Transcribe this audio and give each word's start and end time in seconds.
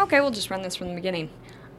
Okay, 0.00 0.18
we'll 0.22 0.30
just 0.30 0.50
run 0.50 0.62
this 0.62 0.76
from 0.76 0.88
the 0.88 0.94
beginning. 0.94 1.28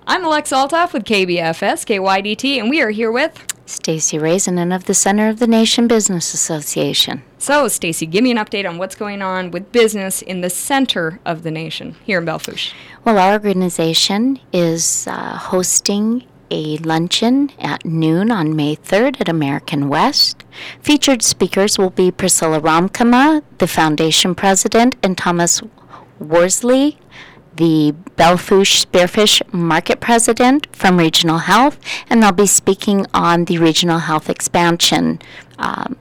I'm 0.05 0.23
Alex 0.23 0.51
Altoff 0.51 0.93
with 0.93 1.05
KBFS, 1.05 1.87
KYDT, 1.87 2.59
and 2.59 2.69
we 2.69 2.79
are 2.79 2.91
here 2.91 3.11
with. 3.11 3.47
Stacy 3.65 4.19
Raisinin 4.19 4.75
of 4.75 4.85
the 4.85 4.93
Center 4.93 5.27
of 5.27 5.39
the 5.39 5.47
Nation 5.47 5.87
Business 5.87 6.31
Association. 6.35 7.23
So, 7.39 7.67
Stacy, 7.67 8.05
give 8.05 8.23
me 8.23 8.29
an 8.29 8.37
update 8.37 8.69
on 8.69 8.77
what's 8.77 8.93
going 8.93 9.23
on 9.23 9.49
with 9.49 9.71
business 9.71 10.21
in 10.21 10.41
the 10.41 10.51
center 10.51 11.19
of 11.25 11.41
the 11.41 11.49
nation 11.49 11.95
here 12.03 12.19
in 12.19 12.25
Belle 12.25 12.37
Fourche. 12.37 12.73
Well, 13.03 13.17
our 13.17 13.33
organization 13.33 14.39
is 14.53 15.07
uh, 15.07 15.37
hosting 15.37 16.23
a 16.51 16.77
luncheon 16.77 17.49
at 17.57 17.83
noon 17.85 18.29
on 18.29 18.55
May 18.55 18.75
3rd 18.75 19.19
at 19.19 19.29
American 19.29 19.89
West. 19.89 20.43
Featured 20.79 21.23
speakers 21.23 21.79
will 21.79 21.89
be 21.89 22.11
Priscilla 22.11 22.61
Ramkama, 22.61 23.41
the 23.57 23.67
foundation 23.67 24.35
president, 24.35 24.95
and 25.01 25.17
Thomas 25.17 25.63
Worsley, 26.19 26.99
the 27.55 27.93
Belle 28.15 28.37
Fourche 28.37 28.85
Spearfish 28.85 29.41
Market 29.53 29.99
President 29.99 30.67
from 30.75 30.97
Regional 30.97 31.39
Health, 31.39 31.79
and 32.09 32.21
they'll 32.21 32.31
be 32.31 32.47
speaking 32.47 33.05
on 33.13 33.45
the 33.45 33.57
Regional 33.57 33.99
Health 33.99 34.29
Expansion 34.29 35.19
um, 35.57 35.97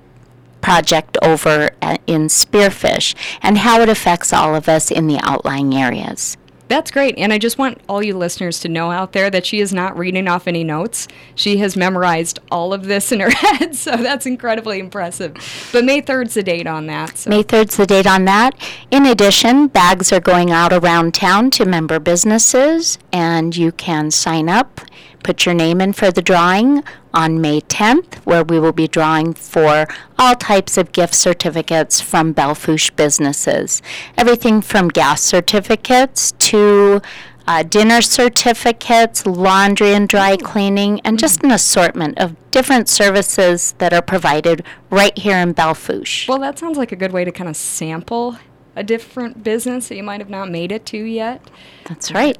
project 0.60 1.16
over 1.22 1.70
at, 1.82 2.00
in 2.06 2.26
Spearfish 2.26 3.14
and 3.42 3.58
how 3.58 3.80
it 3.80 3.88
affects 3.88 4.32
all 4.32 4.54
of 4.54 4.68
us 4.68 4.90
in 4.90 5.06
the 5.06 5.18
outlying 5.22 5.74
areas. 5.74 6.36
That's 6.70 6.92
great. 6.92 7.18
And 7.18 7.32
I 7.32 7.38
just 7.38 7.58
want 7.58 7.80
all 7.88 8.00
you 8.00 8.16
listeners 8.16 8.60
to 8.60 8.68
know 8.68 8.92
out 8.92 9.12
there 9.12 9.28
that 9.28 9.44
she 9.44 9.58
is 9.58 9.74
not 9.74 9.98
reading 9.98 10.28
off 10.28 10.46
any 10.46 10.62
notes. 10.62 11.08
She 11.34 11.56
has 11.56 11.76
memorized 11.76 12.38
all 12.48 12.72
of 12.72 12.84
this 12.84 13.10
in 13.10 13.18
her 13.18 13.30
head, 13.36 13.74
so 13.74 13.96
that's 13.96 14.24
incredibly 14.24 14.78
impressive. 14.78 15.34
But 15.72 15.84
May 15.84 16.00
3rd's 16.00 16.34
the 16.34 16.44
date 16.44 16.68
on 16.68 16.86
that. 16.86 17.18
So. 17.18 17.30
May 17.30 17.42
3rd's 17.42 17.76
the 17.76 17.86
date 17.86 18.06
on 18.06 18.24
that. 18.26 18.54
In 18.92 19.04
addition, 19.04 19.66
bags 19.66 20.12
are 20.12 20.20
going 20.20 20.52
out 20.52 20.72
around 20.72 21.12
town 21.12 21.50
to 21.52 21.64
member 21.64 21.98
businesses, 21.98 22.98
and 23.12 23.56
you 23.56 23.72
can 23.72 24.12
sign 24.12 24.48
up, 24.48 24.80
put 25.22 25.46
your 25.46 25.54
name 25.54 25.80
in 25.80 25.92
for 25.92 26.10
the 26.10 26.22
drawing 26.22 26.82
on 27.12 27.40
May 27.40 27.60
10th, 27.62 28.16
where 28.24 28.44
we 28.44 28.58
will 28.60 28.72
be 28.72 28.88
drawing 28.88 29.34
for 29.34 29.86
all 30.18 30.34
types 30.34 30.76
of 30.76 30.92
gift 30.92 31.14
certificates 31.14 32.00
from 32.00 32.32
Belle 32.32 32.54
Fourche 32.54 32.90
businesses. 32.90 33.82
Everything 34.16 34.60
from 34.60 34.88
gas 34.88 35.22
certificates 35.22 36.32
to 36.32 37.00
uh, 37.46 37.62
dinner 37.64 38.00
certificates, 38.00 39.26
laundry 39.26 39.92
and 39.92 40.08
dry 40.08 40.36
cleaning, 40.36 41.00
and 41.00 41.18
just 41.18 41.42
an 41.42 41.50
assortment 41.50 42.16
of 42.18 42.36
different 42.50 42.88
services 42.88 43.74
that 43.78 43.92
are 43.92 44.02
provided 44.02 44.64
right 44.90 45.16
here 45.18 45.36
in 45.36 45.52
Belle 45.52 45.74
Fourche. 45.74 46.28
Well, 46.28 46.38
that 46.38 46.58
sounds 46.58 46.78
like 46.78 46.92
a 46.92 46.96
good 46.96 47.12
way 47.12 47.24
to 47.24 47.32
kind 47.32 47.50
of 47.50 47.56
sample 47.56 48.36
a 48.76 48.84
different 48.84 49.42
business 49.42 49.88
that 49.88 49.96
you 49.96 50.02
might 50.02 50.20
have 50.20 50.30
not 50.30 50.48
made 50.48 50.70
it 50.72 50.86
to 50.86 50.98
yet. 50.98 51.50
That's 51.86 52.12
right. 52.12 52.38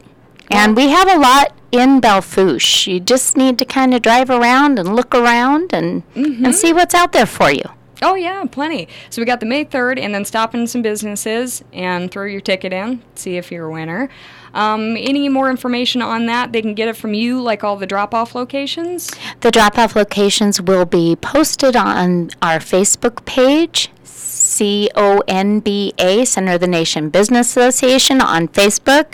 And 0.51 0.77
we 0.77 0.89
have 0.89 1.09
a 1.09 1.19
lot 1.19 1.53
in 1.73 2.01
Belle 2.01 2.23
Fourche. 2.23 2.89
You 2.89 3.01
just 3.01 3.37
need 3.37 3.59
to 3.59 3.65
kind 3.65 3.95
of 3.95 4.03
drive 4.03 4.31
around 4.31 4.79
and 4.79 4.97
look 4.97 5.15
around 5.15 5.73
and, 5.73 6.03
and 6.15 6.55
see 6.55 6.73
what's 6.73 6.95
out 6.95 7.13
there 7.13 7.27
for 7.27 7.51
you. 7.51 7.65
Oh, 8.03 8.15
yeah, 8.15 8.45
plenty. 8.51 8.89
So 9.11 9.21
we 9.21 9.27
got 9.27 9.41
the 9.41 9.47
May 9.47 9.63
3rd, 9.65 10.01
and 10.01 10.15
then 10.15 10.25
stop 10.25 10.55
in 10.55 10.67
some 10.67 10.81
businesses 10.81 11.63
and 11.73 12.11
throw 12.11 12.25
your 12.25 12.41
ticket 12.41 12.73
in, 12.73 13.03
see 13.15 13.37
if 13.37 13.53
you're 13.53 13.67
a 13.67 13.71
winner. 13.71 14.09
Um, 14.55 14.97
any 14.97 15.29
more 15.29 15.51
information 15.51 16.01
on 16.01 16.25
that, 16.27 16.53
they 16.53 16.63
can 16.63 16.75
get 16.75 16.89
it 16.89 16.97
from 16.97 17.13
you, 17.15 17.43
like 17.43 17.63
all 17.63 17.77
the 17.77 17.87
drop 17.87 18.15
off 18.15 18.35
locations? 18.35 19.11
The 19.41 19.51
drop 19.51 19.77
off 19.79 19.95
locations 19.95 20.63
will 20.63 20.87
be 20.87 21.15
posted 21.17 21.77
on 21.77 22.31
our 22.41 22.59
Facebook 22.59 23.27
page, 23.27 23.91
CONBA, 24.05 26.27
Center 26.27 26.55
of 26.55 26.61
the 26.61 26.67
Nation 26.67 27.11
Business 27.11 27.51
Association, 27.51 28.23
on 28.23 28.49
Facebook. 28.49 29.13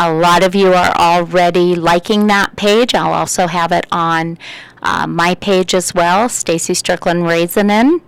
A 0.00 0.12
lot 0.12 0.44
of 0.44 0.54
you 0.54 0.72
are 0.72 0.94
already 0.96 1.74
liking 1.74 2.28
that 2.28 2.54
page. 2.54 2.94
I'll 2.94 3.12
also 3.12 3.48
have 3.48 3.72
it 3.72 3.84
on 3.90 4.38
uh, 4.80 5.08
my 5.08 5.34
page 5.34 5.74
as 5.74 5.92
well, 5.92 6.28
Stacy 6.28 6.72
Strickland 6.74 7.24
Raisinin. 7.24 8.00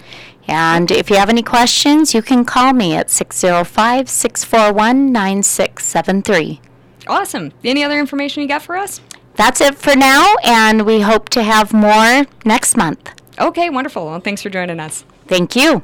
And 0.47 0.91
if 0.93 1.11
you 1.11 1.17
have 1.17 1.29
any 1.29 1.43
questions, 1.43 2.15
you 2.15 2.23
can 2.23 2.45
call 2.45 2.73
me 2.73 2.95
at 2.95 3.11
605 3.11 4.09
641 4.09 5.13
9673. 5.13 6.61
Awesome. 7.09 7.53
Any 7.65 7.83
other 7.83 7.99
information 7.99 8.43
you 8.43 8.49
got 8.49 8.63
for 8.63 8.77
us? 8.77 9.01
That's 9.35 9.61
it 9.61 9.77
for 9.77 9.97
now, 9.97 10.35
and 10.45 10.87
we 10.87 11.01
hope 11.01 11.29
to 11.31 11.43
have 11.43 11.73
more 11.73 12.25
next 12.45 12.77
month. 12.77 13.11
Okay, 13.39 13.69
wonderful. 13.69 14.07
Well, 14.07 14.21
thanks 14.21 14.43
for 14.43 14.51
joining 14.51 14.79
us. 14.79 15.05
Thank 15.27 15.57
you. 15.57 15.83